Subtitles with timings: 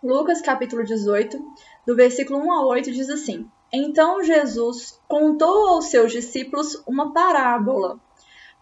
[0.00, 1.44] Lucas capítulo 18,
[1.84, 7.98] do versículo 1 a 8, diz assim: Então Jesus contou aos seus discípulos uma parábola,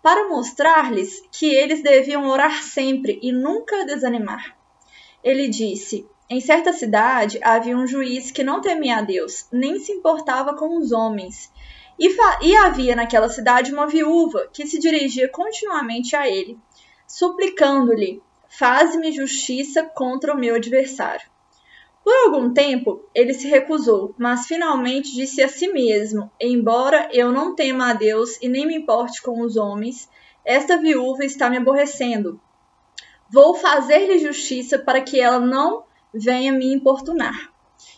[0.02, 4.56] para mostrar-lhes que eles deviam orar sempre e nunca desanimar.
[5.22, 9.92] Ele disse: Em certa cidade havia um juiz que não temia a Deus, nem se
[9.92, 11.52] importava com os homens.
[11.98, 12.08] E,
[12.40, 16.58] e havia naquela cidade uma viúva que se dirigia continuamente a ele,
[17.06, 21.28] suplicando-lhe: Faze-me justiça contra o meu adversário.
[22.04, 27.54] Por algum tempo ele se recusou, mas finalmente disse a si mesmo: Embora eu não
[27.54, 30.08] tema a Deus e nem me importe com os homens,
[30.44, 32.40] esta viúva está me aborrecendo.
[33.28, 35.82] Vou fazer-lhe justiça para que ela não
[36.14, 37.52] venha me importunar.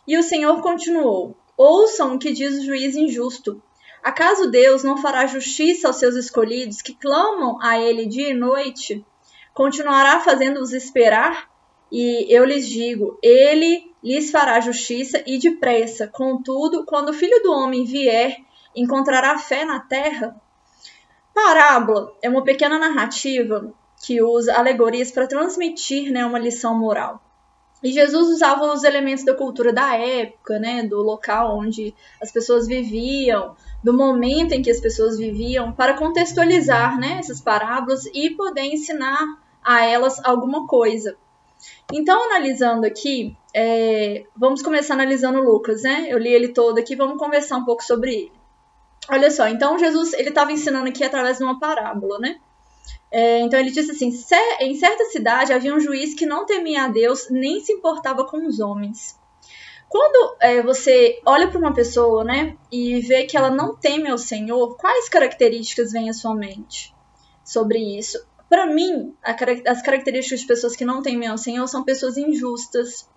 [0.07, 3.63] E o Senhor continuou: Ouçam o que diz o juiz injusto.
[4.03, 9.05] Acaso Deus não fará justiça aos seus escolhidos que clamam a Ele dia e noite?
[9.59, 11.51] Continuará fazendo-os esperar?
[11.91, 16.07] E eu lhes digo: Ele lhes fará justiça e depressa.
[16.07, 18.37] Contudo, quando o filho do homem vier,
[18.73, 20.41] encontrará fé na terra?
[21.35, 23.75] Parábola é uma pequena narrativa
[24.07, 27.21] que usa alegorias para transmitir né, uma lição moral.
[27.83, 32.69] E Jesus usava os elementos da cultura da época, né, do local onde as pessoas
[32.69, 38.63] viviam, do momento em que as pessoas viviam, para contextualizar né, essas parábolas e poder
[38.63, 41.15] ensinar a elas alguma coisa.
[41.93, 46.07] Então, analisando aqui, é, vamos começar analisando Lucas, né?
[46.09, 48.33] Eu li ele todo aqui, vamos conversar um pouco sobre ele.
[49.11, 52.37] Olha só, então Jesus ele estava ensinando aqui através de uma parábola, né?
[53.11, 54.11] É, então ele disse assim:
[54.61, 58.47] em certa cidade havia um juiz que não temia a Deus nem se importava com
[58.47, 59.19] os homens.
[59.87, 64.19] Quando é, você olha para uma pessoa, né, e vê que ela não teme ao
[64.19, 66.95] Senhor, quais características vêm à sua mente
[67.43, 68.19] sobre isso?
[68.49, 69.37] Para mim, a,
[69.71, 73.09] as características de pessoas que não temem ao Senhor são pessoas injustas,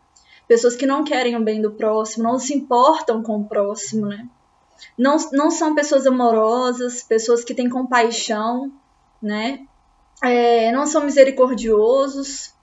[0.48, 4.28] pessoas que não querem o bem do próximo, não se importam com o próximo, né?
[4.98, 8.72] Não, não são pessoas amorosas, pessoas que têm compaixão,
[9.22, 9.66] né?
[10.24, 12.54] É, não são misericordiosos,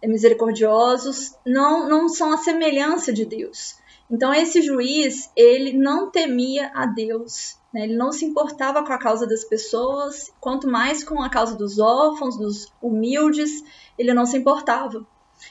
[0.00, 3.76] é, misericordiosos, não, não são a semelhança de Deus.
[4.10, 7.82] Então esse juiz, ele não temia a Deus, né?
[7.84, 11.80] Ele não se importava com a causa das pessoas, quanto mais com a causa dos
[11.80, 13.64] órfãos, dos humildes,
[13.98, 15.04] ele não se importava.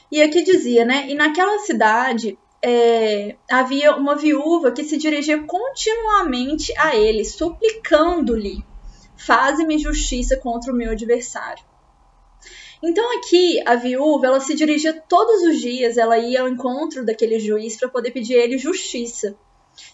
[0.10, 1.10] E aqui dizia, né?
[1.10, 8.64] E naquela cidade é, havia uma viúva que se dirigia continuamente a ele, suplicando-lhe:
[9.18, 11.64] Faze-me justiça contra o meu adversário.
[12.82, 17.40] Então aqui a viúva ela se dirigia todos os dias, ela ia ao encontro daquele
[17.40, 19.38] juiz para poder pedir a ele justiça.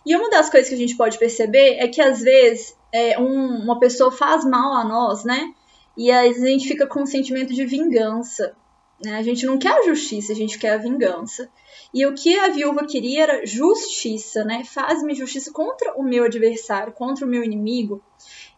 [0.05, 3.63] E uma das coisas que a gente pode perceber é que às vezes é, um,
[3.63, 5.53] uma pessoa faz mal a nós, né?
[5.97, 8.55] E vezes a gente fica com um sentimento de vingança.
[9.03, 9.17] Né?
[9.17, 11.49] A gente não quer a justiça, a gente quer a vingança.
[11.93, 14.63] E o que a viúva queria era justiça, né?
[14.65, 18.03] Faz-me justiça contra o meu adversário, contra o meu inimigo.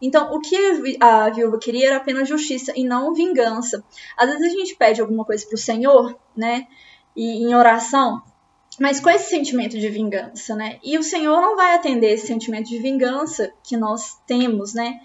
[0.00, 0.56] Então, o que
[1.00, 3.84] a viúva queria era apenas justiça e não vingança.
[4.16, 6.66] Às vezes a gente pede alguma coisa para o Senhor, né?
[7.14, 8.22] E em oração,
[8.82, 10.80] mas com esse sentimento de vingança, né?
[10.82, 14.98] E o Senhor não vai atender esse sentimento de vingança que nós temos, né?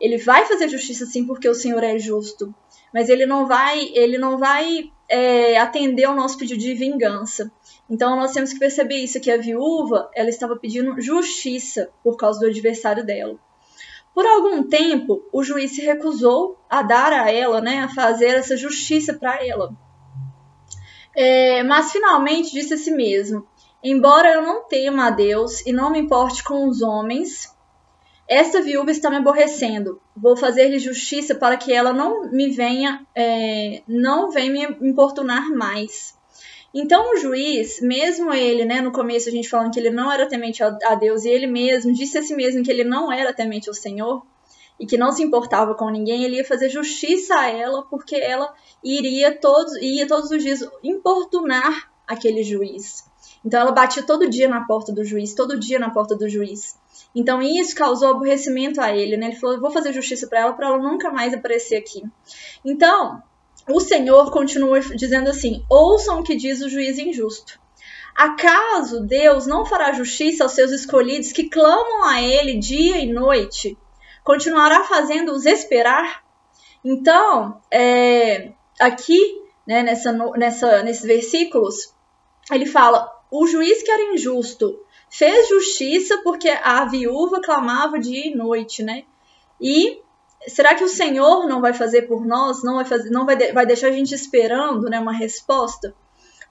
[0.00, 2.54] Ele vai fazer justiça sim porque o Senhor é justo,
[2.90, 7.52] mas ele não vai, ele não vai é, atender ao nosso pedido de vingança.
[7.90, 12.40] Então nós temos que perceber isso que a viúva ela estava pedindo justiça por causa
[12.40, 13.36] do adversário dela.
[14.14, 18.56] Por algum tempo o juiz se recusou a dar a ela, né, a fazer essa
[18.56, 19.76] justiça para ela.
[21.20, 23.44] É, mas finalmente disse a si mesmo:
[23.82, 27.52] Embora eu não tema a Deus e não me importe com os homens,
[28.28, 30.00] esta viúva está me aborrecendo.
[30.16, 36.16] Vou fazer-lhe justiça para que ela não me venha, é, não venha me importunar mais.
[36.72, 40.28] Então o juiz, mesmo ele, né, no começo a gente falando que ele não era
[40.28, 43.68] temente a Deus e ele mesmo disse a si mesmo que ele não era temente
[43.68, 44.24] ao Senhor,
[44.78, 48.54] e que não se importava com ninguém, ele ia fazer justiça a ela, porque ela
[48.82, 53.04] iria todos, ia todos os dias importunar aquele juiz.
[53.44, 56.76] Então ela batia todo dia na porta do juiz, todo dia na porta do juiz.
[57.14, 59.26] Então isso causou aborrecimento a ele, né?
[59.26, 62.02] Ele falou: "Vou fazer justiça para ela, para ela nunca mais aparecer aqui".
[62.64, 63.22] Então,
[63.68, 67.60] o Senhor continua dizendo assim: "Ouçam o que diz o juiz injusto.
[68.14, 73.76] Acaso Deus não fará justiça aos seus escolhidos que clamam a ele dia e noite?"
[74.28, 76.22] Continuará fazendo-os esperar.
[76.84, 79.18] Então, é, aqui,
[79.66, 81.94] né, nessa, nessa, nesses versículos,
[82.52, 84.78] ele fala: o juiz que era injusto
[85.08, 89.04] fez justiça porque a viúva clamava dia e noite, né?
[89.58, 89.98] E
[90.46, 92.62] será que o Senhor não vai fazer por nós?
[92.62, 95.94] Não vai fazer, não vai, vai deixar a gente esperando, né, uma resposta?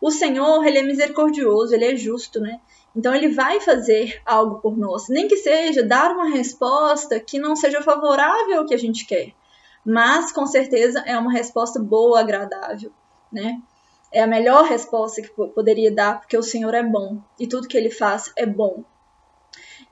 [0.01, 2.59] O Senhor, ele é misericordioso, ele é justo, né?
[2.97, 7.55] Então ele vai fazer algo por nós, nem que seja dar uma resposta que não
[7.55, 9.33] seja favorável ao que a gente quer,
[9.85, 12.91] mas com certeza é uma resposta boa, agradável,
[13.31, 13.61] né?
[14.11, 17.77] É a melhor resposta que poderia dar, porque o Senhor é bom e tudo que
[17.77, 18.83] ele faz é bom.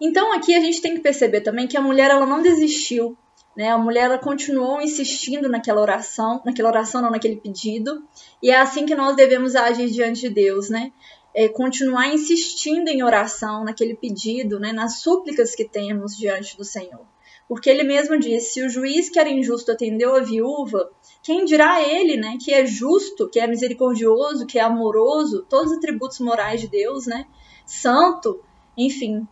[0.02, 3.16] Então aqui a gente tem que perceber também que a mulher ela não desistiu,
[3.56, 3.70] né?
[3.70, 8.04] A mulher ela continuou insistindo naquela oração, naquela oração não, naquele pedido,
[8.42, 10.92] e é assim que nós devemos agir diante de Deus, né?
[11.36, 14.72] É continuar insistindo em oração, naquele pedido, né?
[14.72, 17.06] Nas súplicas que temos diante do Senhor.
[17.48, 20.90] Porque ele mesmo disse: se o juiz que era injusto atendeu a viúva,
[21.22, 25.78] quem dirá ele, né, que é justo, que é misericordioso, que é amoroso, todos os
[25.78, 27.26] atributos morais de Deus, né,
[27.66, 28.42] santo,
[28.78, 29.28] enfim.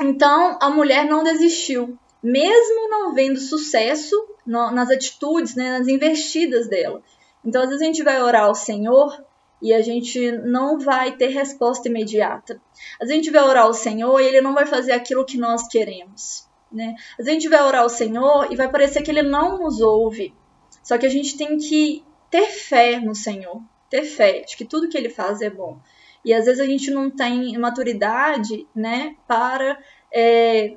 [0.00, 4.16] Então a mulher não desistiu, mesmo não vendo sucesso
[4.46, 7.02] no, nas atitudes, né, nas investidas dela.
[7.44, 9.24] Então às vezes a gente vai orar ao Senhor
[9.60, 12.60] e a gente não vai ter resposta imediata.
[13.00, 15.36] Às vezes a gente vai orar ao Senhor e ele não vai fazer aquilo que
[15.36, 16.48] nós queremos.
[16.72, 16.94] Né?
[17.12, 19.80] Às vezes a gente vai orar ao Senhor e vai parecer que ele não nos
[19.80, 20.34] ouve.
[20.82, 23.60] Só que a gente tem que ter fé no Senhor,
[23.90, 25.78] ter fé de que tudo que ele faz é bom.
[26.24, 29.78] E às vezes a gente não tem maturidade, né, para
[30.12, 30.76] é,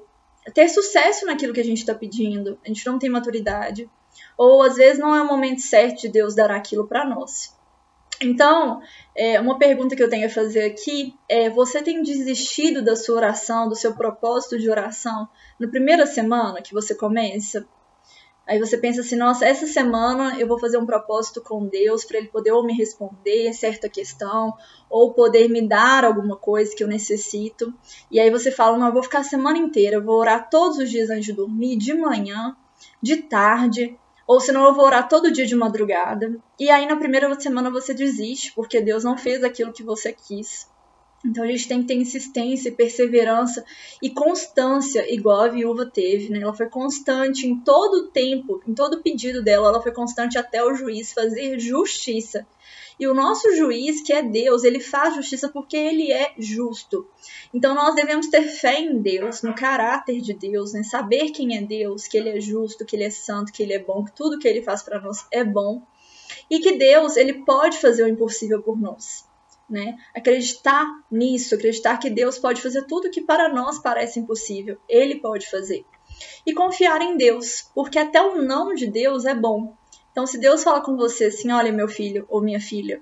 [0.53, 2.57] ter sucesso naquilo que a gente está pedindo.
[2.65, 3.89] A gente não tem maturidade.
[4.37, 7.52] Ou às vezes não é o momento certo de Deus dar aquilo para nós.
[8.23, 8.81] Então,
[9.15, 13.15] é, uma pergunta que eu tenho a fazer aqui é: você tem desistido da sua
[13.15, 15.27] oração, do seu propósito de oração,
[15.59, 17.65] na primeira semana que você começa?
[18.45, 22.17] Aí você pensa assim, nossa, essa semana eu vou fazer um propósito com Deus para
[22.17, 24.53] ele poder ou me responder certa questão,
[24.89, 27.73] ou poder me dar alguma coisa que eu necessito.
[28.11, 30.77] E aí você fala, não, eu vou ficar a semana inteira, eu vou orar todos
[30.77, 32.53] os dias antes de dormir, de manhã,
[33.01, 33.97] de tarde,
[34.27, 36.35] ou senão eu vou orar todo dia de madrugada.
[36.59, 40.67] E aí na primeira semana você desiste, porque Deus não fez aquilo que você quis.
[41.25, 43.63] Então a gente tem que ter insistência, perseverança
[44.01, 46.41] e constância, igual a viúva teve, né?
[46.41, 50.37] Ela foi constante em todo o tempo, em todo o pedido dela, ela foi constante
[50.37, 52.45] até o juiz fazer justiça.
[52.99, 57.07] E o nosso juiz, que é Deus, ele faz justiça porque ele é justo.
[57.53, 60.83] Então nós devemos ter fé em Deus, no caráter de Deus, né?
[60.83, 63.79] saber quem é Deus, que ele é justo, que ele é santo, que ele é
[63.79, 65.81] bom, que tudo que ele faz para nós é bom.
[66.49, 69.25] E que Deus, ele pode fazer o impossível por nós
[69.73, 69.97] né?
[70.15, 75.49] Acreditar nisso, acreditar que Deus pode fazer tudo que para nós parece impossível, Ele pode
[75.49, 75.83] fazer.
[76.45, 79.75] E confiar em Deus, porque até o não de Deus é bom.
[80.11, 83.01] Então, se Deus fala com você assim, olha, meu filho ou minha filha,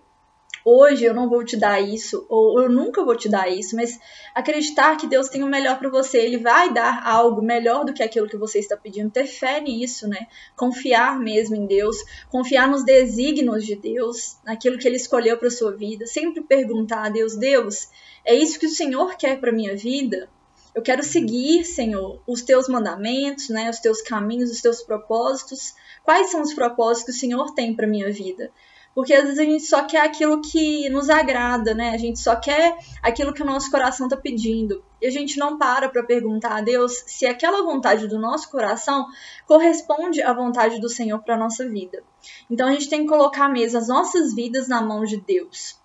[0.66, 4.00] hoje eu não vou te dar isso, ou eu nunca vou te dar isso, mas
[4.34, 8.04] acreditar que Deus tem o melhor para você, Ele vai dar algo melhor do que
[8.04, 10.28] aquilo que você está pedindo, ter fé nisso, né?
[10.56, 11.98] Confiar mesmo em Deus,
[12.30, 17.10] confiar nos desígnios de Deus, naquilo que Ele escolheu para sua vida, sempre perguntar a
[17.10, 17.88] Deus, Deus,
[18.24, 20.30] é isso que o Senhor quer para minha vida?
[20.74, 25.74] Eu quero seguir, Senhor, os teus mandamentos, né, os teus caminhos, os teus propósitos.
[26.04, 28.50] Quais são os propósitos que o Senhor tem para minha vida?
[28.94, 31.92] Porque às vezes a gente só quer aquilo que nos agrada, né?
[31.92, 34.84] A gente só quer aquilo que o nosso coração está pedindo.
[35.02, 39.08] E a gente não para para perguntar a Deus se aquela vontade do nosso coração
[39.48, 42.04] corresponde à vontade do Senhor para nossa vida.
[42.50, 45.80] Então a gente tem que colocar mesmo as nossas vidas na mão de Deus.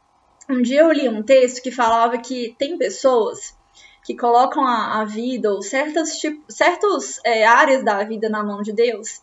[0.48, 3.56] Um dia eu li um texto que falava que tem pessoas
[4.04, 8.62] que colocam a, a vida ou certas, tipo, certas é, áreas da vida na mão
[8.62, 9.20] de Deus,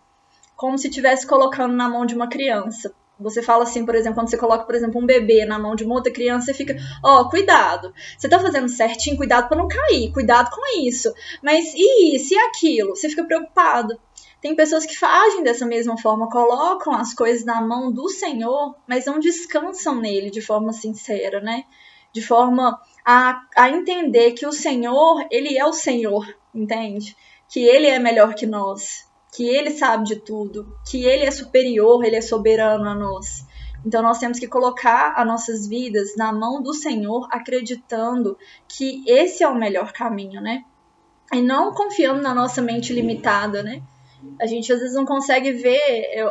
[0.57, 2.93] como se estivesse colocando na mão de uma criança.
[3.19, 5.83] Você fala assim, por exemplo, quando você coloca, por exemplo, um bebê na mão de
[5.83, 7.93] uma outra criança, você fica, ó, oh, cuidado.
[8.17, 11.13] Você tá fazendo certinho, cuidado para não cair, cuidado com isso.
[11.41, 12.95] Mas e isso e aquilo?
[12.95, 13.99] Você fica preocupado.
[14.41, 19.05] Tem pessoas que agem dessa mesma forma, colocam as coisas na mão do Senhor, mas
[19.05, 21.63] não descansam nele de forma sincera, né?
[22.11, 27.15] De forma a, a entender que o Senhor, ele é o Senhor, entende?
[27.47, 32.03] Que ele é melhor que nós, que ele sabe de tudo, que ele é superior,
[32.05, 33.45] ele é soberano a nós.
[33.85, 38.37] Então nós temos que colocar as nossas vidas na mão do Senhor, acreditando
[38.67, 40.63] que esse é o melhor caminho, né?
[41.33, 43.81] E não confiando na nossa mente limitada, né?
[44.39, 45.81] A gente às vezes não consegue ver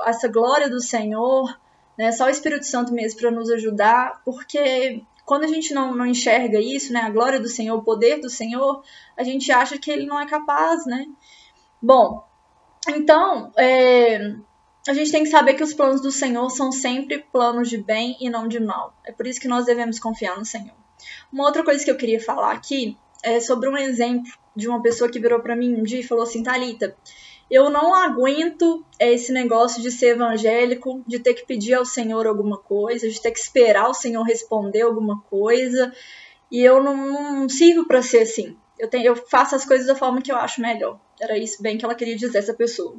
[0.06, 1.58] essa glória do Senhor,
[1.98, 2.12] né?
[2.12, 6.58] Só o Espírito Santo mesmo para nos ajudar, porque quando a gente não, não enxerga
[6.60, 7.00] isso, né?
[7.00, 8.82] A glória do Senhor, o poder do Senhor,
[9.16, 11.04] a gente acha que ele não é capaz, né?
[11.82, 12.24] Bom,
[12.88, 14.34] então, é,
[14.88, 18.16] a gente tem que saber que os planos do Senhor são sempre planos de bem
[18.20, 18.94] e não de mal.
[19.04, 20.74] É por isso que nós devemos confiar no Senhor.
[21.32, 25.10] Uma outra coisa que eu queria falar aqui é sobre um exemplo de uma pessoa
[25.10, 26.96] que virou para mim um dia e falou assim: Talita,
[27.50, 32.58] eu não aguento esse negócio de ser evangélico, de ter que pedir ao Senhor alguma
[32.58, 35.92] coisa, de ter que esperar o Senhor responder alguma coisa,
[36.50, 38.56] e eu não, não sirvo para ser assim.
[38.82, 40.98] Eu, tenho, eu faço as coisas da forma que eu acho melhor.
[41.20, 42.96] Era isso bem que ela queria dizer, essa pessoa.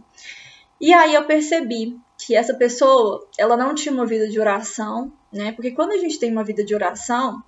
[0.79, 5.51] E aí eu percebi que essa pessoa, ela não tinha uma vida de oração, né?
[5.51, 7.43] Porque quando a gente tem uma vida de oração,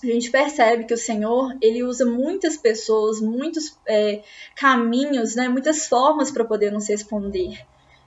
[0.00, 4.22] a gente percebe que o Senhor ele usa muitas pessoas, muitos é,
[4.54, 7.58] caminhos, né, muitas formas para poder nos responder.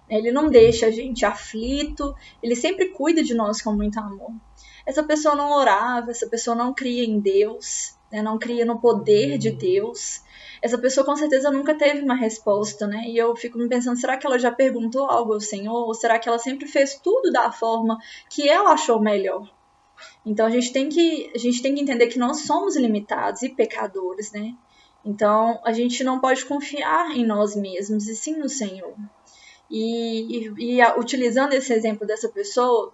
[0.10, 4.32] Ele não deixa a gente aflito, ele sempre cuida de nós com muito amor.
[4.86, 9.40] Essa pessoa não orava, essa pessoa não cria em Deus, né, não cria no poder
[9.40, 10.22] de Deus.
[10.62, 13.06] Essa pessoa com certeza nunca teve uma resposta, né?
[13.08, 15.88] E eu fico me pensando, será que ela já perguntou algo ao Senhor?
[15.88, 17.98] Ou será que ela sempre fez tudo da forma
[18.30, 19.52] que ela achou melhor?
[20.24, 23.50] Então a gente tem que a gente tem que entender que nós somos limitados e
[23.50, 24.54] pecadores, né?
[25.04, 28.94] Então a gente não pode confiar em nós mesmos e sim no Senhor.
[29.72, 32.94] E, e, e utilizando esse exemplo dessa pessoa,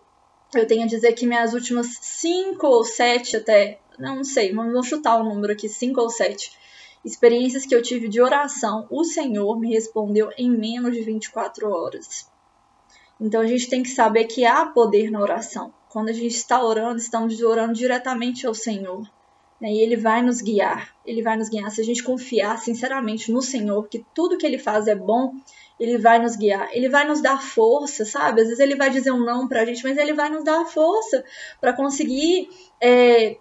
[0.53, 5.17] eu tenho a dizer que minhas últimas cinco ou sete até, não sei, vamos chutar
[5.17, 6.51] o número aqui, cinco ou sete
[7.03, 12.29] experiências que eu tive de oração, o Senhor me respondeu em menos de 24 horas.
[13.19, 15.73] Então a gente tem que saber que há poder na oração.
[15.89, 19.09] Quando a gente está orando, estamos orando diretamente ao Senhor.
[19.59, 19.71] Né?
[19.73, 20.95] E Ele vai nos guiar.
[21.05, 21.69] Ele vai nos guiar.
[21.71, 25.33] Se a gente confiar sinceramente no Senhor, que tudo que Ele faz é bom,
[25.79, 26.69] Ele vai nos guiar.
[26.73, 28.41] Ele vai nos dar força, sabe?
[28.41, 30.65] Às vezes Ele vai dizer um não para a gente, mas Ele vai nos dar
[30.65, 31.23] força
[31.61, 32.49] para conseguir
[32.81, 33.37] é,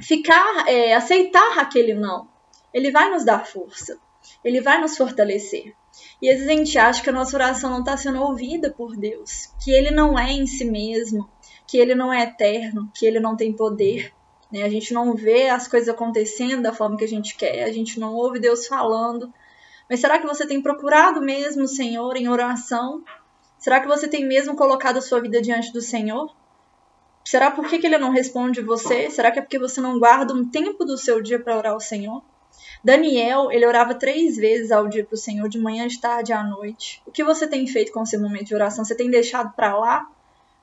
[0.00, 2.28] ficar, é, aceitar aquele não.
[2.72, 3.98] Ele vai nos dar força.
[4.44, 5.74] Ele vai nos fortalecer.
[6.20, 8.96] E às vezes a gente acha que a nossa oração não está sendo ouvida por
[8.96, 11.28] Deus, que Ele não é em si mesmo,
[11.66, 14.12] que ele não é eterno, que ele não tem poder.
[14.50, 14.62] Né?
[14.62, 17.98] A gente não vê as coisas acontecendo da forma que a gente quer, a gente
[17.98, 19.32] não ouve Deus falando.
[19.88, 23.02] Mas será que você tem procurado mesmo o Senhor em oração?
[23.58, 26.34] Será que você tem mesmo colocado a sua vida diante do Senhor?
[27.24, 29.10] Será por que, que ele não responde você?
[29.10, 31.80] Será que é porque você não guarda um tempo do seu dia para orar ao
[31.80, 32.22] Senhor?
[32.84, 36.34] Daniel, ele orava três vezes ao dia para o Senhor, de manhã, de tarde e
[36.34, 37.02] à noite.
[37.06, 38.84] O que você tem feito com o seu momento de oração?
[38.84, 40.06] Você tem deixado para lá?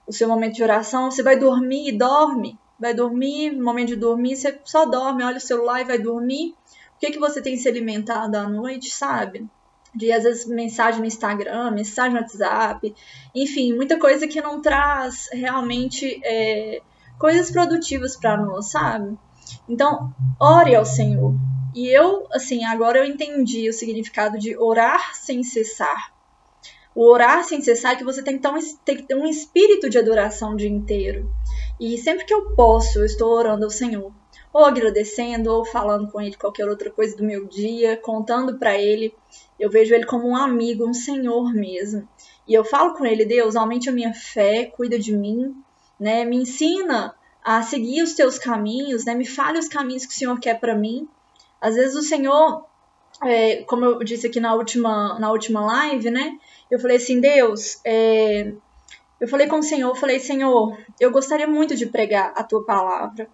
[0.05, 2.59] o seu momento de oração, você vai dormir e dorme.
[2.79, 6.53] Vai dormir, no momento de dormir, você só dorme, olha o celular e vai dormir.
[6.95, 9.47] O que, que você tem se alimentado à noite, sabe?
[9.93, 12.95] De às vezes mensagem no Instagram, mensagem no WhatsApp,
[13.35, 16.81] enfim, muita coisa que não traz realmente é,
[17.19, 19.17] coisas produtivas para nós, sabe?
[19.67, 21.35] Então, ore ao Senhor.
[21.75, 26.13] E eu, assim, agora eu entendi o significado de orar sem cessar
[26.95, 29.97] o orar sem cessar é que você tem que, ter um, ter um espírito de
[29.97, 31.29] adoração o dia inteiro.
[31.83, 34.09] E sempre que eu posso, eu estou orando ao Senhor.
[34.53, 39.13] Ou agradecendo, ou falando com Ele qualquer outra coisa do meu dia, contando para Ele.
[39.59, 42.07] Eu vejo Ele como um amigo, um Senhor mesmo.
[42.47, 45.53] E eu falo com Ele, Deus, aumente a minha fé, cuida de mim,
[45.99, 46.23] né?
[46.23, 47.13] Me ensina
[47.43, 49.13] a seguir os teus caminhos, né?
[49.13, 51.05] Me fale os caminhos que o Senhor quer para mim.
[51.59, 52.65] Às vezes o Senhor,
[53.21, 56.39] é, como eu disse aqui na última, na última live, né?
[56.71, 58.53] eu falei assim, Deus, é...
[59.23, 62.65] eu falei com o Senhor, eu falei, Senhor, eu gostaria muito de pregar a tua
[62.65, 63.29] palavra,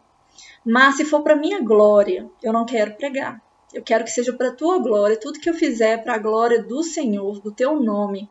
[0.64, 3.42] mas se for para minha glória, eu não quero pregar.
[3.74, 6.84] Eu quero que seja para tua glória, tudo que eu fizer para a glória do
[6.84, 8.30] Senhor, do teu nome.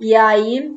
[0.00, 0.74] E aí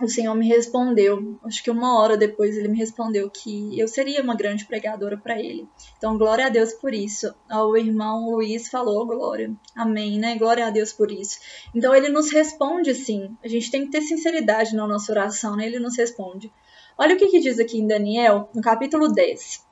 [0.00, 4.22] o Senhor me respondeu, acho que uma hora depois ele me respondeu que eu seria
[4.22, 5.68] uma grande pregadora para ele.
[5.98, 7.34] Então, glória a Deus por isso.
[7.50, 9.52] O irmão Luiz falou, glória.
[9.74, 10.36] Amém, né?
[10.36, 11.38] Glória a Deus por isso.
[11.74, 13.36] Então, ele nos responde sim.
[13.44, 15.66] A gente tem que ter sinceridade na nossa oração, né?
[15.66, 16.52] Ele nos responde.
[16.96, 19.64] Olha o que, que diz aqui em Daniel, no capítulo 10.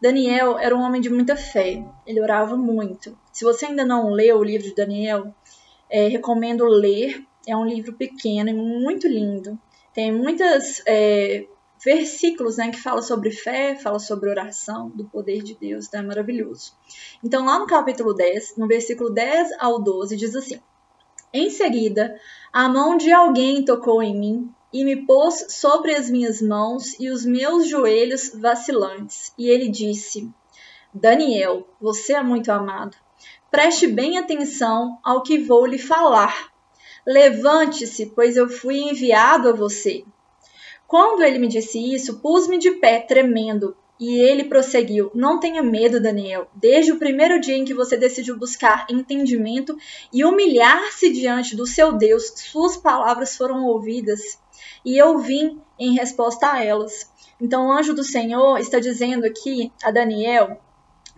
[0.00, 3.16] Daniel era um homem de muita fé, ele orava muito.
[3.32, 5.34] Se você ainda não leu o livro de Daniel,
[5.90, 9.58] é, recomendo ler é um livro pequeno e muito lindo.
[9.92, 11.46] Tem muitos é,
[11.84, 16.02] versículos né, que fala sobre fé, fala sobre oração, do poder de Deus, então é
[16.02, 16.72] maravilhoso.
[17.22, 20.60] Então, lá no capítulo 10, no versículo 10 ao 12, diz assim:
[21.32, 22.18] Em seguida,
[22.52, 27.10] a mão de alguém tocou em mim e me pôs sobre as minhas mãos e
[27.10, 29.32] os meus joelhos vacilantes.
[29.38, 30.30] E ele disse:
[30.92, 32.96] Daniel, você é muito amado.
[33.50, 36.53] Preste bem atenção ao que vou lhe falar
[37.06, 40.04] Levante-se, pois eu fui enviado a você.
[40.86, 46.00] Quando ele me disse isso, pus-me de pé, tremendo, e ele prosseguiu: Não tenha medo,
[46.00, 46.48] Daniel.
[46.54, 49.76] Desde o primeiro dia em que você decidiu buscar entendimento
[50.12, 54.38] e humilhar-se diante do seu Deus, suas palavras foram ouvidas,
[54.84, 57.10] e eu vim em resposta a elas.
[57.40, 60.60] Então, o anjo do Senhor está dizendo aqui a Daniel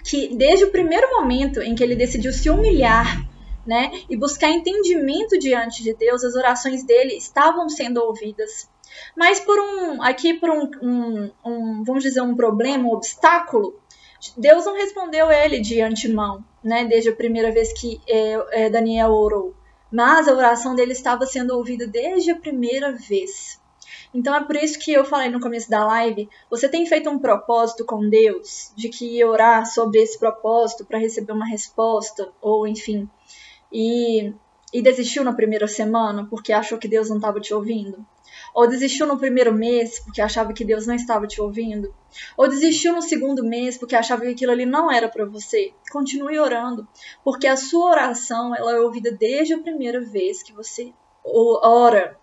[0.02, 3.26] que desde o primeiro momento em que ele decidiu se humilhar
[3.66, 8.68] né, e buscar entendimento diante de Deus, as orações dele estavam sendo ouvidas.
[9.16, 13.75] Mas por um, aqui por um, um, um vamos dizer, um problema, um obstáculo,
[14.37, 19.11] Deus não respondeu ele de antemão, né, desde a primeira vez que é, é, Daniel
[19.11, 19.54] orou.
[19.90, 23.61] Mas a oração dele estava sendo ouvida desde a primeira vez.
[24.12, 27.18] Então é por isso que eu falei no começo da live, você tem feito um
[27.18, 33.08] propósito com Deus de que orar sobre esse propósito para receber uma resposta ou enfim,
[33.73, 34.35] e
[34.73, 38.04] e desistiu na primeira semana porque achou que Deus não estava te ouvindo?
[38.54, 41.94] Ou desistiu no primeiro mês porque achava que Deus não estava te ouvindo?
[42.37, 45.73] Ou desistiu no segundo mês porque achava que aquilo ali não era para você?
[45.90, 46.87] Continue orando,
[47.25, 50.92] porque a sua oração ela é ouvida desde a primeira vez que você
[51.25, 52.18] ora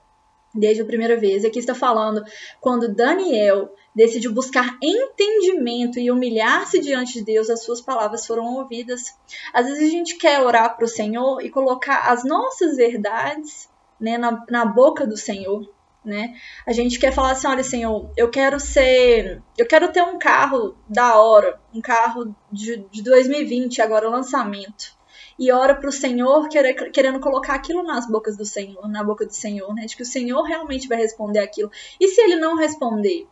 [0.54, 1.44] desde a primeira vez.
[1.44, 2.24] Aqui está falando
[2.62, 9.16] quando Daniel decidiu buscar entendimento e humilhar-se diante de Deus, as suas palavras foram ouvidas.
[9.54, 13.70] Às vezes a gente quer orar para o Senhor e colocar as nossas verdades
[14.00, 15.70] né, na, na boca do Senhor.
[16.04, 16.36] Né?
[16.68, 20.76] A gente quer falar assim, olha, Senhor, eu quero ser, eu quero ter um carro
[20.90, 24.98] da hora, um carro de, de 2020 agora lançamento
[25.38, 26.48] e ora para o Senhor
[26.92, 29.86] querendo colocar aquilo nas bocas do Senhor, na boca do Senhor, né?
[29.86, 31.72] De que o Senhor realmente vai responder aquilo.
[32.00, 33.28] E se ele não responder?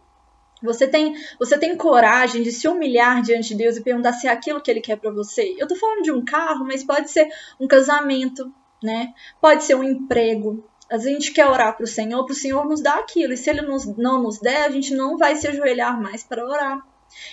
[0.61, 4.31] Você tem, você tem coragem de se humilhar diante de Deus e perguntar se é
[4.31, 5.55] aquilo que ele quer para você?
[5.57, 7.27] Eu tô falando de um carro, mas pode ser
[7.59, 8.53] um casamento,
[8.83, 9.13] né?
[9.39, 10.63] Pode ser um emprego.
[10.89, 13.33] A gente quer orar para o Senhor, para o Senhor nos dar aquilo.
[13.33, 16.45] E se ele nos, não nos der, a gente não vai se ajoelhar mais para
[16.45, 16.79] orar.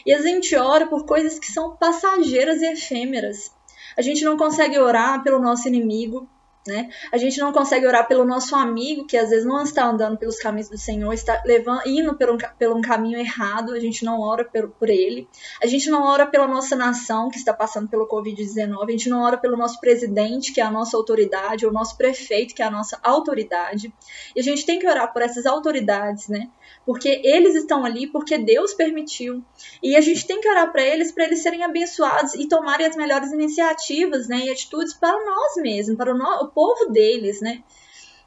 [0.06, 3.52] E a gente ora por coisas que são passageiras e efêmeras.
[3.96, 6.28] A gente não consegue orar pelo nosso inimigo,
[6.66, 6.90] né?
[7.12, 10.38] A gente não consegue orar pelo nosso amigo, que às vezes não está andando pelos
[10.38, 14.20] caminhos do Senhor, está levando, indo por um, por um caminho errado, a gente não
[14.20, 15.28] ora por, por ele.
[15.62, 19.22] A gente não ora pela nossa nação, que está passando pelo Covid-19, a gente não
[19.22, 22.66] ora pelo nosso presidente, que é a nossa autoridade, ou o nosso prefeito, que é
[22.66, 23.92] a nossa autoridade.
[24.36, 26.48] E a gente tem que orar por essas autoridades, né?
[26.88, 29.44] Porque eles estão ali porque Deus permitiu.
[29.82, 32.96] E a gente tem que orar para eles, para eles serem abençoados e tomarem as
[32.96, 34.46] melhores iniciativas, né?
[34.46, 37.62] E atitudes para nós mesmos, para o, no, o povo deles, né?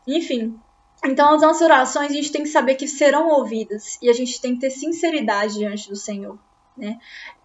[0.08, 0.56] Enfim.
[1.04, 4.39] Então, as nossas orações a gente tem que saber que serão ouvidas e a gente
[4.39, 6.38] tem que ter sinceridade diante do Senhor.
[6.78, 7.00] Né?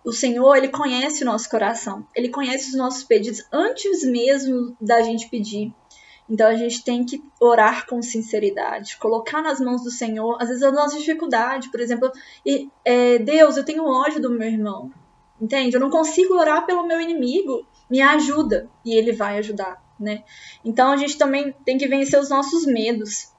[0.05, 5.01] O Senhor, ele conhece o nosso coração, ele conhece os nossos pedidos antes mesmo da
[5.01, 5.73] gente pedir.
[6.29, 10.63] Então a gente tem que orar com sinceridade, colocar nas mãos do Senhor, às vezes
[10.63, 12.11] a nossa dificuldade, por exemplo,
[12.45, 14.91] e, é, Deus, eu tenho ódio do meu irmão,
[15.41, 15.77] entende?
[15.77, 20.23] Eu não consigo orar pelo meu inimigo, me ajuda e Ele vai ajudar né?
[20.65, 23.33] Então a gente também tem que vencer os nossos medos,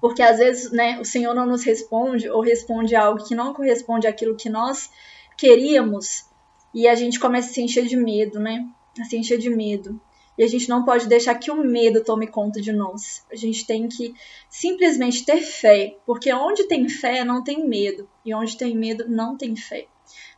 [0.00, 4.06] porque às vezes, né, o Senhor não nos responde ou responde algo que não corresponde
[4.06, 4.90] àquilo que nós
[5.36, 6.26] queríamos
[6.74, 8.66] e a gente começa a se encher de medo, né?
[9.00, 10.00] A se encher de medo.
[10.38, 13.24] E a gente não pode deixar que o medo tome conta de nós.
[13.30, 14.14] A gente tem que
[14.48, 19.36] simplesmente ter fé, porque onde tem fé não tem medo, e onde tem medo não
[19.36, 19.88] tem fé.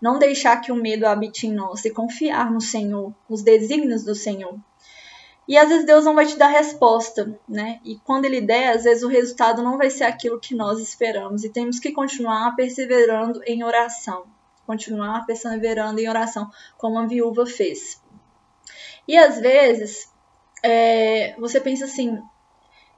[0.00, 4.14] Não deixar que o medo habite em nós e confiar no Senhor, nos desígnios do
[4.14, 4.58] Senhor.
[5.46, 7.80] E às vezes Deus não vai te dar resposta, né?
[7.84, 11.44] E quando ele der, às vezes o resultado não vai ser aquilo que nós esperamos.
[11.44, 14.24] E temos que continuar perseverando em oração.
[14.64, 18.00] Continuar perseverando em oração, como a viúva fez.
[19.10, 20.08] E às vezes
[20.62, 22.16] é, você pensa assim: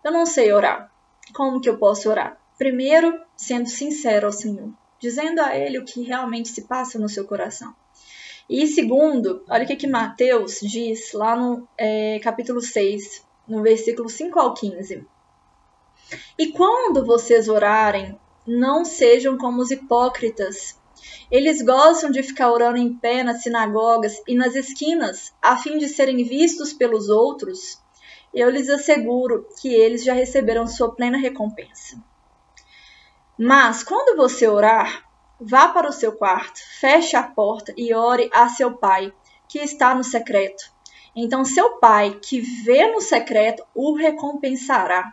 [0.04, 0.92] eu não sei orar.
[1.32, 2.38] Como que eu posso orar?
[2.58, 4.70] Primeiro, sendo sincero ao Senhor,
[5.00, 7.74] dizendo a Ele o que realmente se passa no seu coração.
[8.46, 14.10] E segundo, olha o que, que Mateus diz lá no é, capítulo 6, no versículo
[14.10, 15.06] 5 ao 15.
[16.38, 20.78] E quando vocês orarem, não sejam como os hipócritas.
[21.30, 25.88] Eles gostam de ficar orando em pé nas sinagogas e nas esquinas, a fim de
[25.88, 27.80] serem vistos pelos outros.
[28.32, 31.96] Eu lhes asseguro que eles já receberam sua plena recompensa.
[33.38, 35.04] Mas quando você orar,
[35.44, 39.12] Vá para o seu quarto, feche a porta e ore a seu pai,
[39.48, 40.72] que está no secreto.
[41.16, 45.12] Então seu pai, que vê no secreto, o recompensará.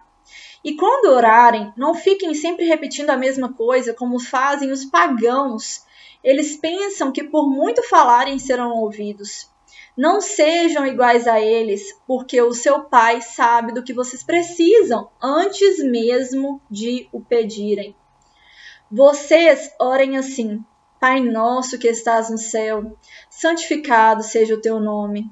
[0.63, 5.85] E quando orarem, não fiquem sempre repetindo a mesma coisa, como fazem os pagãos.
[6.23, 9.49] Eles pensam que por muito falarem serão ouvidos.
[9.95, 15.83] Não sejam iguais a eles, porque o seu pai sabe do que vocês precisam antes
[15.83, 17.95] mesmo de o pedirem.
[18.91, 20.63] Vocês orem assim:
[20.99, 22.97] Pai nosso que estás no céu,
[23.29, 25.29] santificado seja o teu nome.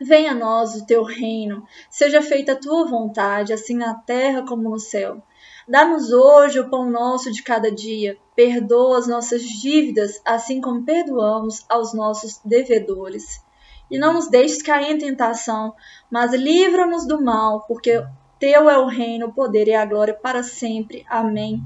[0.00, 4.68] Venha a nós o teu reino, seja feita a tua vontade, assim na terra como
[4.68, 5.22] no céu.
[5.68, 8.18] Dá-nos hoje o pão nosso de cada dia.
[8.34, 13.42] Perdoa as nossas dívidas, assim como perdoamos aos nossos devedores.
[13.90, 15.74] E não nos deixes cair em tentação,
[16.10, 18.04] mas livra-nos do mal, porque
[18.38, 21.04] teu é o reino, o poder e a glória para sempre.
[21.08, 21.62] Amém.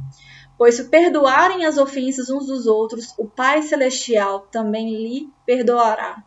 [0.57, 6.23] Pois se perdoarem as ofensas uns dos outros, o Pai Celestial também lhe perdoará.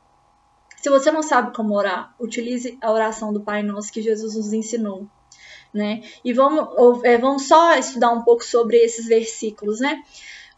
[0.81, 4.51] Se você não sabe como orar, utilize a oração do Pai Nosso que Jesus nos
[4.51, 5.07] ensinou
[5.73, 6.03] né?
[6.23, 10.03] E vamos, é, vamos só estudar um pouco sobre esses versículos, né?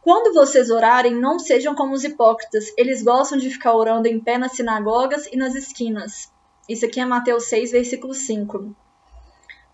[0.01, 2.73] Quando vocês orarem, não sejam como os hipócritas.
[2.77, 6.29] Eles gostam de ficar orando em pé nas sinagogas e nas esquinas.
[6.67, 8.75] Isso aqui é Mateus 6, versículo 5.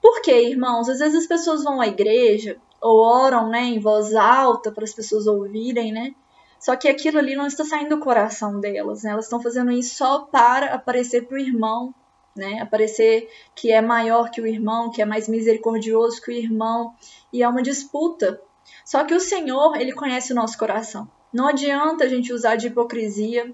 [0.02, 0.88] Por quê, irmãos?
[0.88, 4.94] Às vezes as pessoas vão à igreja ou oram né, em voz alta para as
[4.94, 6.14] pessoas ouvirem, né?
[6.60, 9.12] Só que aquilo ali não está saindo do coração delas, né?
[9.12, 11.96] Elas estão fazendo isso só para aparecer para o irmão,
[12.36, 12.60] né?
[12.62, 16.94] Aparecer que é maior que o irmão, que é mais misericordioso que o irmão,
[17.32, 18.42] e é uma disputa.
[18.84, 21.10] Só que o Senhor, ele conhece o nosso coração.
[21.32, 23.54] Não adianta a gente usar de hipocrisia,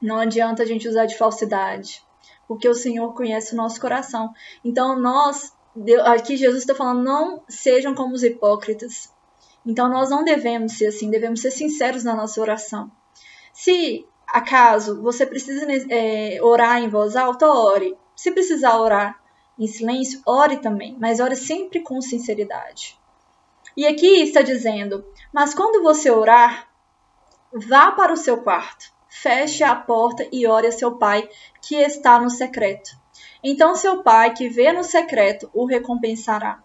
[0.00, 2.02] não adianta a gente usar de falsidade,
[2.46, 4.32] porque o Senhor conhece o nosso coração.
[4.64, 5.52] Então nós,
[6.04, 9.10] aqui Jesus está falando, não sejam como os hipócritas.
[9.66, 12.90] Então nós não devemos ser assim, devemos ser sinceros na nossa oração.
[13.52, 17.96] Se acaso você precisa é, orar em voz alta, ore.
[18.14, 19.20] Se precisar orar
[19.58, 22.96] em silêncio, ore também, mas ore sempre com sinceridade.
[23.76, 26.68] E aqui está dizendo: Mas quando você orar,
[27.52, 31.28] vá para o seu quarto, feche a porta e ore a seu pai
[31.60, 32.90] que está no secreto.
[33.42, 36.62] Então seu pai que vê no secreto o recompensará.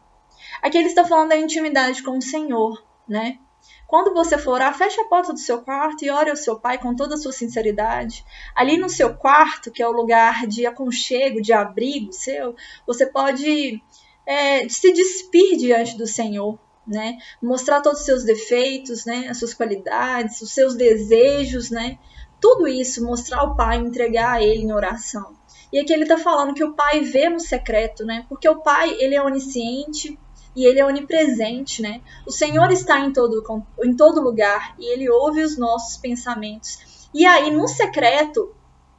[0.62, 3.38] Aqui ele está falando da intimidade com o Senhor, né?
[3.86, 6.78] Quando você for orar, feche a porta do seu quarto e ore ao seu pai
[6.78, 8.24] com toda a sua sinceridade.
[8.56, 12.56] Ali no seu quarto, que é o lugar de aconchego, de abrigo seu,
[12.88, 13.84] você pode
[14.26, 17.18] é, se despir diante do Senhor, né?
[17.42, 19.28] Mostrar todos os seus defeitos, né?
[19.30, 22.00] As suas qualidades, os seus desejos, né?
[22.40, 25.36] Tudo isso, mostrar ao Pai, entregar a Ele em oração.
[25.72, 28.26] E aqui ele está falando que o Pai vê no secreto, né?
[28.28, 30.18] Porque o Pai, ele é onisciente,
[30.56, 32.02] e ele é onipresente, né?
[32.26, 33.44] O Senhor está em todo,
[33.84, 37.10] em todo lugar e ele ouve os nossos pensamentos.
[37.14, 38.54] E aí, no secreto,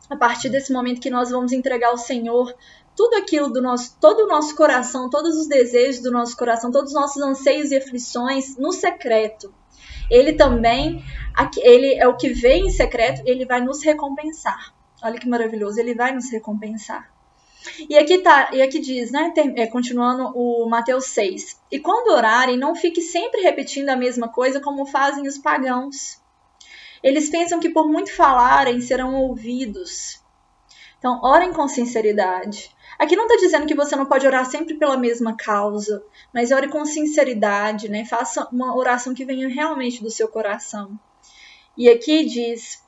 [0.08, 2.54] a partir desse momento que nós vamos entregar ao Senhor
[2.94, 6.92] tudo aquilo do nosso, todo o nosso coração, todos os desejos do nosso coração, todos
[6.92, 9.52] os nossos anseios e aflições no secreto.
[10.10, 11.02] Ele também,
[11.58, 14.74] ele é o que vem em secreto, ele vai nos recompensar.
[15.02, 17.11] Olha que maravilhoso, ele vai nos recompensar.
[17.88, 21.60] E aqui tá, e aqui diz, né, é, continuando o Mateus 6.
[21.70, 26.20] E quando orarem, não fique sempre repetindo a mesma coisa como fazem os pagãos.
[27.02, 30.20] Eles pensam que por muito falarem serão ouvidos.
[30.98, 32.70] Então, orem com sinceridade.
[32.98, 36.68] Aqui não está dizendo que você não pode orar sempre pela mesma causa, mas ore
[36.68, 38.04] com sinceridade, né?
[38.04, 40.96] Faça uma oração que venha realmente do seu coração.
[41.76, 42.81] E aqui diz: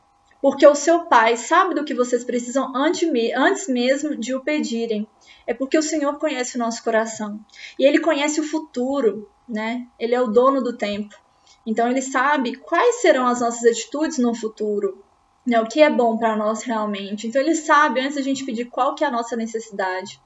[0.44, 5.08] porque o seu Pai sabe do que vocês precisam antes mesmo de o pedirem.
[5.46, 7.40] É porque o Senhor conhece o nosso coração.
[7.78, 9.86] E Ele conhece o futuro, né?
[9.98, 11.16] Ele é o dono do tempo.
[11.64, 15.02] Então Ele sabe quais serão as nossas atitudes no futuro,
[15.46, 15.58] né?
[15.62, 17.26] O que é bom para nós realmente.
[17.26, 20.20] Então Ele sabe antes da gente pedir qual que é a nossa necessidade.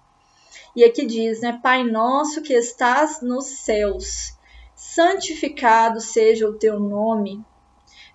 [0.75, 1.61] E aqui diz, né?
[1.63, 4.37] Pai nosso que estás nos céus,
[4.75, 7.41] santificado seja o teu nome.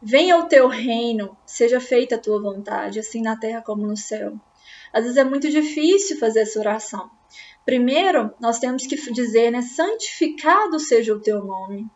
[0.06, 4.34] Venha o teu reino, seja feita a tua vontade, assim na terra como no céu.
[4.92, 7.10] Às vezes é muito difícil fazer essa oração.
[7.64, 11.90] Primeiro, nós temos que dizer, né, santificado seja o teu nome.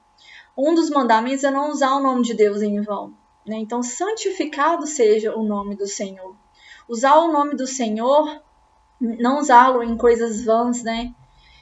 [0.58, 3.14] Um dos mandamentos é não usar o nome de Deus em vão.
[3.46, 3.58] Né?
[3.58, 6.34] Então, santificado seja o nome do Senhor.
[6.88, 8.42] Usar o nome do Senhor,
[9.02, 11.14] não usá-lo em coisas vãs, né?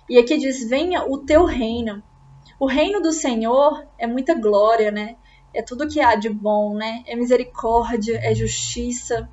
[0.07, 2.03] E aqui diz: venha o teu reino.
[2.59, 5.15] O reino do Senhor é muita glória, né?
[5.55, 7.03] É tudo que há de bom, né?
[7.07, 9.29] É misericórdia, é justiça,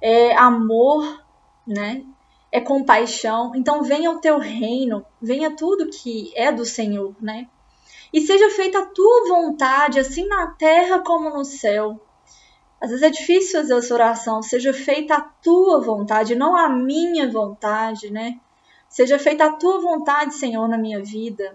[0.00, 1.24] é amor,
[1.66, 2.04] né?
[2.52, 3.52] É compaixão.
[3.54, 7.48] Então venha o teu reino, venha tudo que é do Senhor, né?
[8.12, 12.00] E seja feita a tua vontade, assim na terra como no céu.
[12.80, 14.42] Às vezes é difícil fazer essa oração.
[14.42, 18.40] Seja feita a tua vontade, não a minha vontade, né?
[18.88, 21.54] Seja feita a tua vontade, Senhor, na minha vida.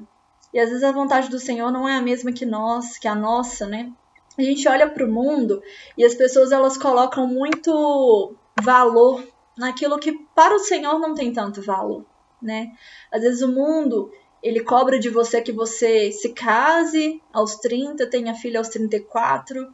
[0.55, 3.13] E às vezes a vontade do Senhor não é a mesma que nós, que a
[3.13, 3.91] nossa, né?
[4.37, 5.61] A gente olha para o mundo
[5.97, 9.21] e as pessoas elas colocam muito valor
[9.57, 12.05] naquilo que para o Senhor não tem tanto valor,
[12.41, 12.71] né?
[13.11, 14.09] Às vezes o mundo
[14.41, 19.67] ele cobra de você que você se case aos 30, tenha filho aos 34,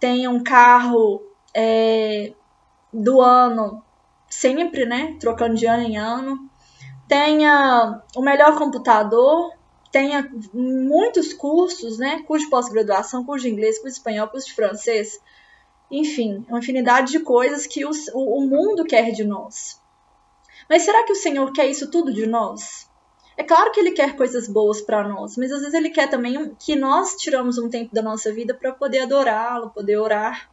[0.00, 1.22] tenha um carro
[1.54, 2.32] é,
[2.90, 3.84] do ano
[4.30, 5.14] sempre, né?
[5.20, 6.38] Trocando de ano em ano,
[7.06, 9.52] tenha o melhor computador,
[9.92, 12.22] tenha muitos cursos, né?
[12.26, 15.20] Curso de pós-graduação, curso de inglês, curso de espanhol, curso de francês.
[15.90, 19.78] Enfim, uma infinidade de coisas que o, o mundo quer de nós.
[20.68, 22.90] Mas será que o Senhor quer isso tudo de nós?
[23.36, 26.54] É claro que ele quer coisas boas para nós, mas às vezes ele quer também
[26.58, 30.50] que nós tiramos um tempo da nossa vida para poder adorá-lo, poder orar.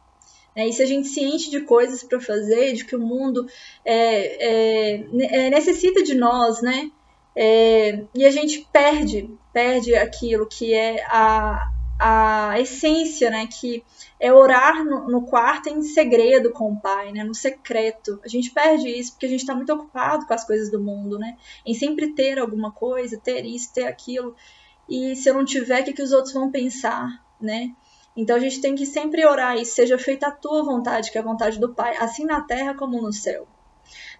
[0.54, 0.68] Né?
[0.68, 3.46] E se a gente se enche de coisas para fazer, de que o mundo
[3.84, 6.90] é, é, é, necessita de nós, né?
[7.34, 13.46] É, e a gente perde, perde aquilo que é a, a essência, né?
[13.46, 13.84] Que
[14.18, 17.22] é orar no, no, quarto em segredo com o Pai, né?
[17.22, 18.20] No secreto.
[18.24, 21.18] A gente perde isso porque a gente está muito ocupado com as coisas do mundo,
[21.18, 21.36] né?
[21.64, 24.34] Em sempre ter alguma coisa, ter isso, ter aquilo.
[24.88, 27.70] E se eu não tiver, o que, que os outros vão pensar, né?
[28.16, 31.20] Então a gente tem que sempre orar e seja feita a tua vontade, que é
[31.20, 33.46] a vontade do Pai, assim na terra como no céu.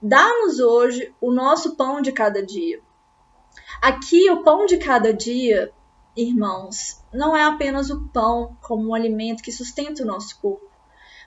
[0.01, 2.81] Dá-nos hoje o nosso pão de cada dia.
[3.81, 5.73] Aqui, o pão de cada dia,
[6.17, 10.69] irmãos, não é apenas o pão como um alimento que sustenta o nosso corpo,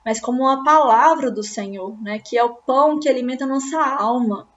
[0.05, 3.79] mas como a palavra do Senhor, né, que é o pão que alimenta a nossa
[3.79, 4.47] alma.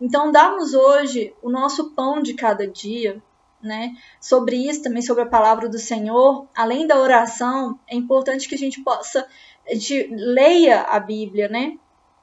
[0.00, 3.22] Então, dá-nos hoje o nosso pão de cada dia,
[3.62, 3.94] né?
[4.20, 8.58] Sobre isso, também sobre a palavra do Senhor, além da oração, é importante que a
[8.58, 9.26] gente possa,
[9.66, 11.78] a gente leia a Bíblia, né?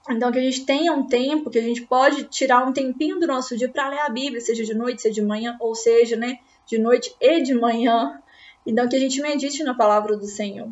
[0.10, 3.28] Então, que a gente tenha um tempo, que a gente pode tirar um tempinho do
[3.28, 6.39] nosso dia para ler a Bíblia, seja de noite, seja de manhã, ou seja, né,
[6.66, 8.22] de noite e de manhã.
[8.66, 10.70] Então, que a gente medite na palavra do Senhor.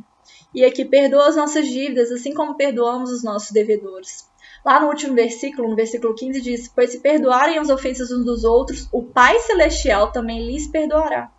[0.53, 4.29] E aqui, perdoa as nossas dívidas, assim como perdoamos os nossos devedores.
[4.65, 8.43] Lá no último versículo, no versículo 15, diz: Pois se perdoarem as ofensas uns dos
[8.43, 11.31] outros, o Pai Celestial também lhes perdoará.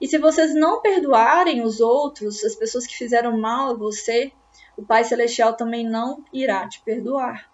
[0.00, 4.32] E se vocês não perdoarem os outros, as pessoas que fizeram mal a você,
[4.78, 7.50] o Pai Celestial também não irá te perdoar.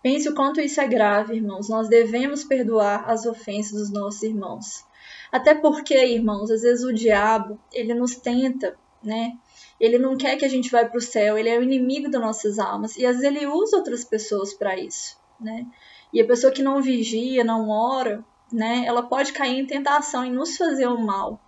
[0.00, 1.68] Pense o quanto isso é grave, irmãos.
[1.68, 4.84] Nós devemos perdoar as ofensas dos nossos irmãos.
[5.32, 9.36] Até porque, irmãos, às vezes o diabo, ele nos tenta, né?
[9.80, 12.20] Ele não quer que a gente vá para o céu, ele é o inimigo das
[12.20, 12.96] nossas almas.
[12.96, 15.66] E às vezes ele usa outras pessoas para isso, né?
[16.12, 18.84] E a pessoa que não vigia, não ora, né?
[18.86, 21.40] Ela pode cair em tentação e nos fazer o mal.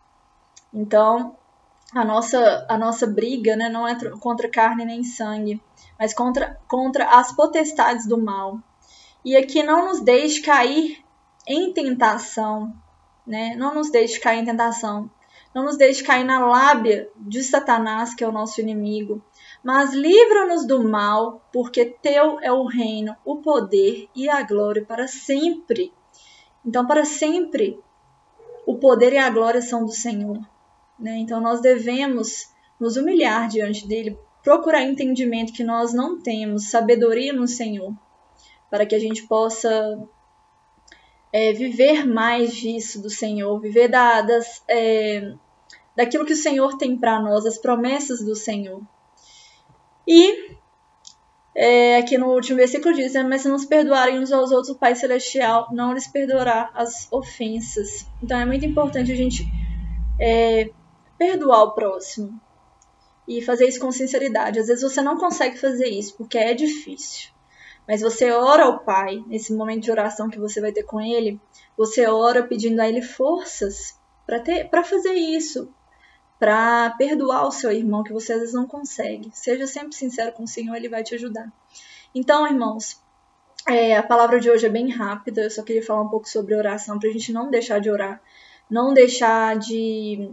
[0.75, 1.37] Então,
[1.95, 5.61] a nossa, a nossa briga né, não é contra carne nem sangue,
[5.99, 8.59] mas contra, contra as potestades do mal.
[9.25, 11.05] E aqui não nos deixe cair
[11.47, 12.73] em tentação,
[13.27, 13.55] né?
[13.57, 15.11] Não nos deixe cair em tentação,
[15.55, 19.23] não nos deixe cair na lábia de Satanás, que é o nosso inimigo,
[19.63, 25.07] mas livra-nos do mal, porque teu é o reino, o poder e a glória para
[25.09, 25.93] sempre.
[26.65, 27.79] Então, para sempre,
[28.65, 30.39] o poder e a glória são do Senhor.
[31.01, 31.19] Né?
[31.19, 37.47] Então, nós devemos nos humilhar diante dele, procurar entendimento que nós não temos, sabedoria no
[37.47, 37.95] Senhor,
[38.71, 39.99] para que a gente possa
[41.33, 45.33] é, viver mais disso do Senhor, viver da, das, é,
[45.97, 48.81] daquilo que o Senhor tem para nós, as promessas do Senhor.
[50.07, 50.57] E
[51.55, 54.79] é, aqui no último versículo diz: né, Mas se nos perdoarem uns aos outros, o
[54.79, 58.07] Pai Celestial não lhes perdoará as ofensas.
[58.23, 59.45] Então é muito importante a gente
[60.19, 60.71] é,
[61.21, 62.41] perdoar o próximo
[63.29, 64.59] e fazer isso com sinceridade.
[64.59, 67.29] Às vezes você não consegue fazer isso porque é difícil.
[67.87, 71.39] Mas você ora ao Pai, nesse momento de oração que você vai ter com Ele,
[71.77, 75.71] você ora pedindo a Ele forças para fazer isso,
[76.39, 79.31] para perdoar o seu irmão que você às vezes não consegue.
[79.35, 81.53] Seja sempre sincero com o Senhor, Ele vai te ajudar.
[82.15, 82.99] Então, irmãos,
[83.69, 86.55] é, a palavra de hoje é bem rápida, eu só queria falar um pouco sobre
[86.55, 88.23] oração para a gente não deixar de orar,
[88.71, 90.33] não deixar de.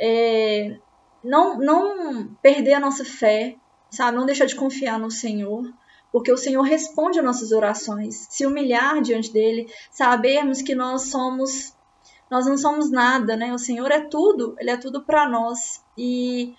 [0.00, 0.78] É,
[1.22, 3.56] não, não perder a nossa fé,
[3.90, 4.16] sabe?
[4.16, 5.70] Não deixar de confiar no Senhor
[6.12, 8.26] porque o Senhor responde às nossas orações.
[8.30, 11.72] Se humilhar diante dele, sabermos que nós somos
[12.30, 13.52] nós não somos nada, né?
[13.52, 15.84] O Senhor é tudo, ele é tudo para nós.
[15.98, 16.54] E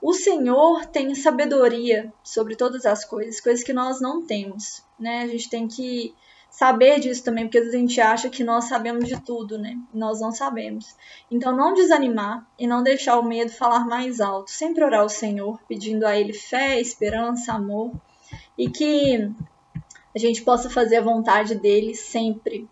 [0.00, 5.22] o Senhor tem sabedoria sobre todas as coisas, coisas que nós não temos, né?
[5.22, 6.12] A gente tem que
[6.52, 9.76] saber disso também, porque às vezes a gente acha que nós sabemos de tudo, né?
[9.92, 10.94] Nós não sabemos.
[11.30, 14.50] Então, não desanimar e não deixar o medo falar mais alto.
[14.50, 17.92] Sempre orar ao Senhor, pedindo a Ele fé, esperança, amor
[18.56, 19.30] e que
[20.14, 22.68] a gente possa fazer a vontade dele sempre.